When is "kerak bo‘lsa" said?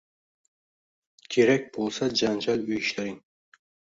1.35-2.09